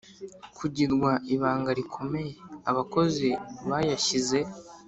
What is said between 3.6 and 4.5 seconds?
bayashyize